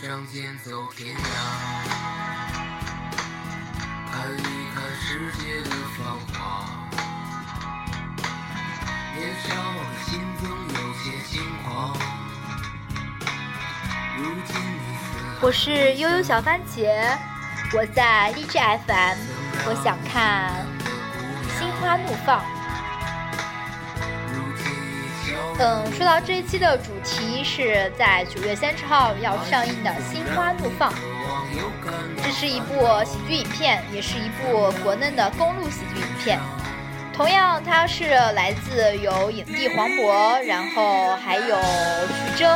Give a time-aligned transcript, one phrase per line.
[0.00, 1.20] 仗剑走天涯，
[4.12, 4.42] 看一
[4.72, 6.38] 看世界的繁华。
[9.16, 11.96] 年少的心总有些轻狂。
[14.18, 17.18] 如今你四我是悠悠小番茄，
[17.72, 19.18] 我在荔枝 FM，
[19.66, 20.64] 我想看
[21.58, 22.40] 《心花怒放》。
[25.60, 30.92] 嗯，说到这一期的主题是在九月三十号要上映的《心花怒放》，
[32.22, 36.38] 这是一部喜剧影片，也是一部国内的公路喜剧影片。
[37.12, 41.56] 同样，它是来自有影帝黄渤，然后还有
[42.36, 42.48] 徐峥，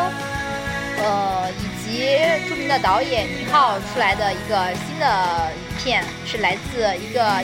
[1.03, 2.17] 呃，以及
[2.49, 7.43] 著名的导演宁浩出来的一个新的影片，是来自一个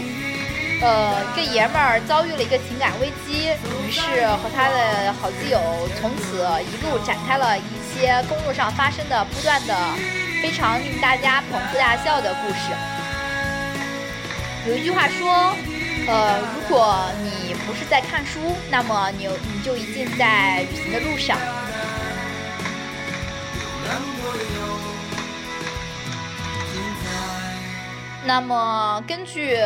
[0.80, 3.50] 呃一个爷们儿遭遇了一个情感危机，
[3.86, 5.61] 于是和他的好基友
[6.00, 9.75] 从此一路展开了一些公路上发生的不断的
[10.41, 12.70] 非常令大家捧腹大笑的故事。
[14.69, 15.55] 有一句话说，
[16.06, 18.39] 呃，如果你不是在看书，
[18.70, 21.39] 那么你你就一定在旅行的路上。
[28.24, 29.56] 那么根据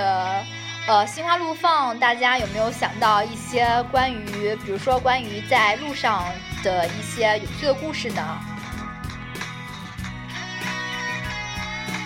[0.86, 6.24] 呃《心花怒放》，大家有没有想到一些关于，比如说关于在路上
[6.64, 8.38] 的一些有趣的故事呢？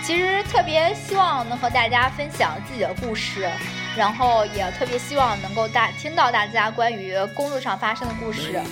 [0.04, 3.50] 其实特别希望能和大家分享自己的故事，
[3.96, 8.62] 然后也特别希望能够大听到大家关于公路上发生的故事。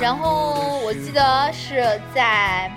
[0.00, 2.70] 然后我记得是在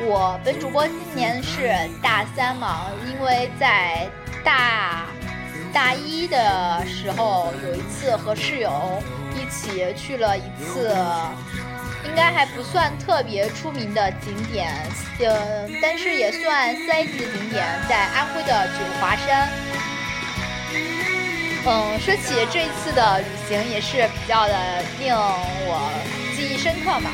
[0.00, 4.08] 我本主播今年是大三嘛，因为在
[4.42, 5.02] 大
[5.74, 9.02] 大一的时候有一次和室友
[9.34, 10.96] 一起去了一次，
[12.04, 14.72] 应该还不算特别出名的景点，
[15.18, 19.48] 呃，但是也算四 A 级景点，在安徽的九华山。
[21.66, 24.54] 嗯，说起这次的旅行，也是比较的
[25.00, 25.90] 令我
[26.36, 27.10] 记忆深刻嘛。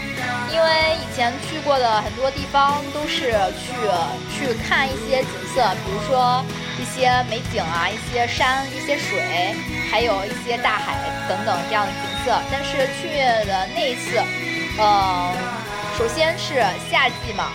[0.53, 3.73] 因为以前去过的很多地方都是去
[4.35, 6.45] 去看一些景色，比如说
[6.81, 9.55] 一些美景啊，一些山、一些水，
[9.91, 10.97] 还有一些大海
[11.29, 12.41] 等等这样的景色。
[12.51, 14.23] 但是去的那一次，
[14.79, 15.31] 呃，
[15.99, 17.51] 首先是夏季嘛，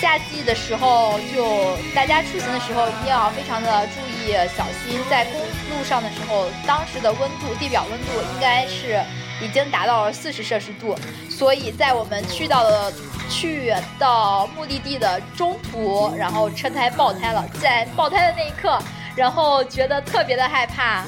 [0.00, 8.98] 夏季的时候就大家出行的时候一定要非常的注意小心，在公路上的时候，当时的温度地表温度应该是
[9.40, 10.96] 已经达到了四十摄氏度，
[11.28, 12.92] 所以在我们去到了
[13.28, 18.78] 去到目的地的中途，然后车胎爆胎了，在爆胎的那一刻，
[19.16, 21.04] 然后觉得特别的害怕，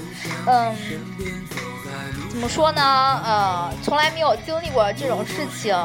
[0.46, 0.74] 嗯。
[2.30, 2.82] 怎么说呢？
[3.26, 5.76] 呃，从来没有经历过这种事情，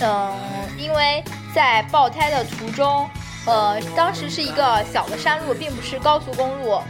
[0.00, 0.34] 嗯，
[0.78, 1.22] 因为
[1.54, 3.06] 在爆胎的途中，
[3.44, 6.80] 呃，当时是一个小的山路，并不是高速公路，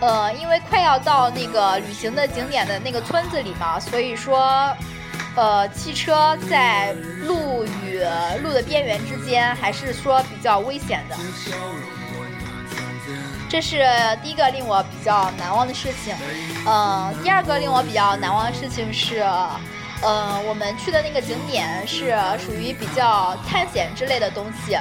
[0.00, 4.70] 呃，因为快要到那个旅行的景点的那个村子里嘛，所以说，
[5.34, 6.92] 呃，汽车在
[7.24, 7.98] 路与
[8.42, 11.16] 路的边缘之间，还是说比较危险的。
[13.48, 13.86] 这是
[14.22, 16.14] 第一个令我比较难忘的事情，
[16.66, 19.24] 嗯、第二个令我比较难忘的事情是，
[20.02, 24.78] 呃，我们去的那个景点是属于比较探险之类的东西，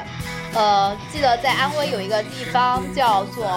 [0.53, 3.49] 呃，记得在安徽有一个地方叫做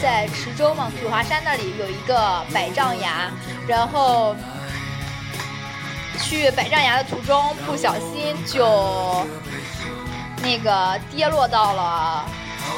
[0.00, 3.30] 在池州嘛，九华山那里有一个百丈崖，
[3.66, 4.34] 然后
[6.22, 9.26] 去百丈崖的途中不小心就
[10.42, 12.24] 那个跌落到了。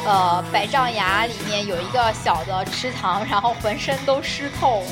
[0.04, 4.86] 呃，百丈崖里面有一个小的池塘，然后浑身都湿透了。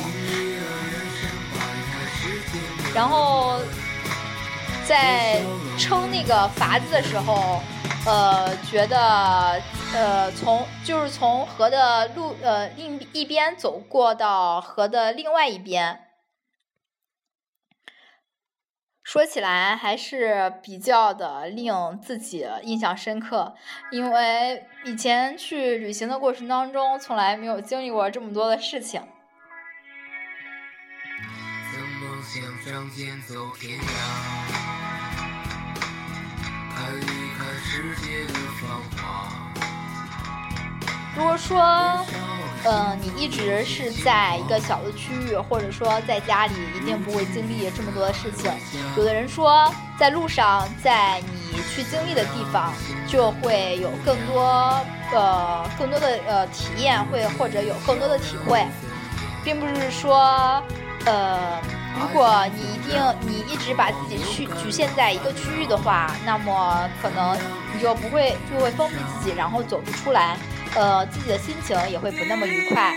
[2.94, 3.58] 然后
[4.86, 5.40] 在
[5.78, 7.60] 撑那个筏子的时候，
[8.04, 9.62] 呃，觉得
[9.94, 16.06] 呃从就是从河的路呃另一边走过到河的另外一边。
[19.02, 23.54] 说起来还是比较的令自己印象深刻，
[23.90, 29.02] 因为以前去旅行的过程当中，从来没有经历过这么多的事情。
[32.70, 33.82] 梦想仗剑走天涯，
[36.72, 37.05] 看一
[37.37, 39.28] 看世界的繁华。
[41.17, 42.06] 如果说，
[42.64, 48.52] 嗯、你一直是在一个小的区域，或者说在家里，一定不会经历这么多的事情。
[48.96, 52.72] 有的人说，在路上，在你去经历的地方，
[53.08, 54.81] 就会有更多
[55.12, 58.64] 呃更多的呃体验，会或者有更多的体会，
[59.44, 60.62] 并不是说
[61.06, 61.61] 呃
[61.98, 67.37] 如果你一定你一直把自己去局限在一个区域的话，那么可能
[67.75, 70.37] 你就不会就会封闭自己，然后走不出来，
[70.75, 72.94] 呃，自己的心情也会不那么愉快。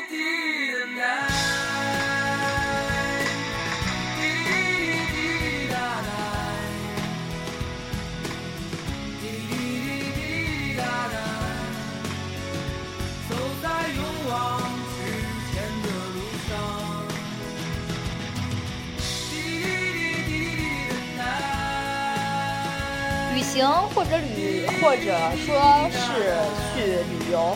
[23.54, 25.16] 行或者旅，或者
[25.46, 26.36] 说是
[26.74, 27.56] 去旅游，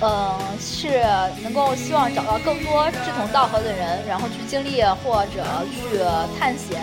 [0.00, 1.00] 嗯，是
[1.40, 6.00] 能够希望找到更多志同道合的人，然后去经历或者去
[6.36, 6.82] 探险，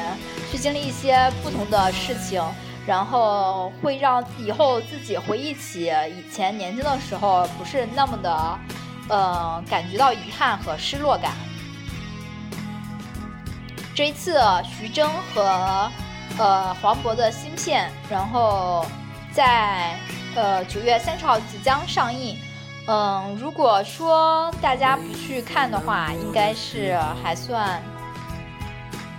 [0.50, 2.42] 去经历一些不同的事情，
[2.88, 8.60] 然后会让以后自己回忆起以前年轻的时候，不是那么的，
[9.10, 11.34] 呃，感觉到遗憾和失落感。
[13.94, 15.06] 这一次，徐峥
[15.36, 15.92] 和。
[16.40, 18.86] 呃，黄渤的新片，然后
[19.32, 19.98] 在
[20.36, 22.38] 呃九月三十号即将上映。
[22.88, 27.82] 嗯，如果说大家不去看的话，应该是还算，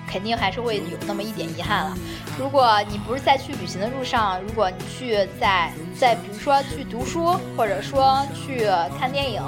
[0.06, 1.96] 肯定还是会有那么一点遗憾了。
[2.37, 8.66] 如果你不是在去旅行的路上，如果你去在在比如说去读书，或者说去
[8.99, 9.40] 看电影，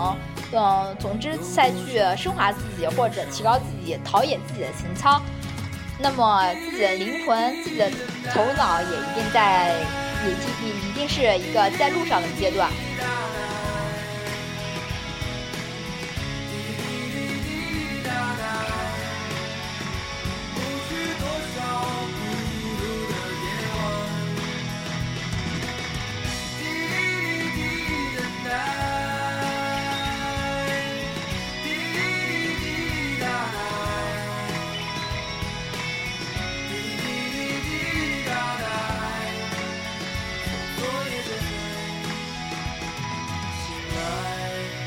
[0.52, 5.20] 嗯，总之再去升华自己或者提高自己、陶冶自己的情操。
[5.98, 7.90] 那么自己的灵魂、自己的
[8.32, 9.74] 头脑也一定在，
[10.24, 12.70] 也一定一定是一个在路上的阶段。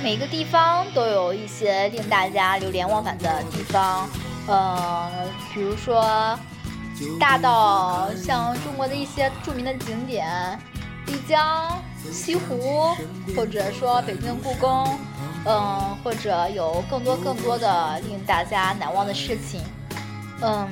[0.10, 4.10] 每个地方都有一些令大家流连忘返的地方，
[4.48, 5.08] 呃，
[5.54, 6.36] 比如说
[7.20, 10.60] 大到像中国的一些著名的景点，
[11.06, 11.80] 丽江、
[12.12, 12.96] 西湖，
[13.36, 14.98] 或者说北京故宫，
[15.46, 19.62] 嗯，或者有更多更多的令大家难忘的事情，
[20.42, 20.68] 嗯，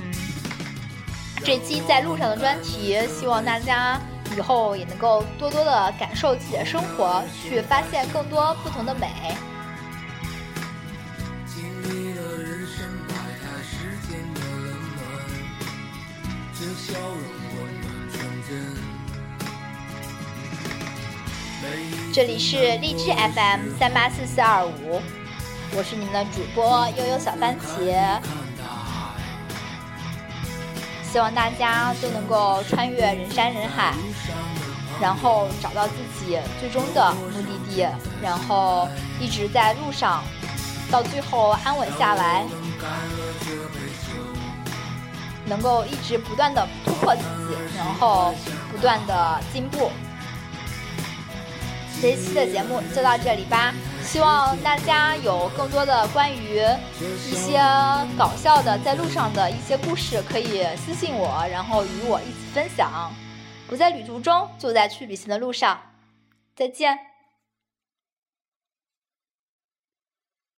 [1.43, 4.01] 这期在路上的专题，希望大家。
[4.35, 9.07] 以后也能够多多的感受自己的生活，去发现更多不同的美。
[22.13, 25.01] 这里是荔枝 FM 三八四四二五，
[25.75, 28.19] 我是你们的主播悠悠小番茄。
[31.17, 33.91] 希望大家都能够穿越人山人海，
[35.01, 37.87] 然后找到自己最终的目的地，
[38.21, 38.87] 然后
[39.19, 40.23] 一直在路上，
[40.91, 42.45] 到最后安稳下来，
[45.47, 48.31] 能够一直不断的突破自己，然后
[48.71, 49.89] 不断的进步。
[51.99, 53.73] 这一期的节目就到这里吧。
[54.07, 56.61] 希望大家有更多的关于
[57.29, 57.59] 一些
[58.17, 63.13] 搞笑的在路上的一些故事，可以私信我，然后与我一起分享。
[63.67, 65.77] 不在旅途中，就在去旅行的路上。
[66.55, 66.97] 再见。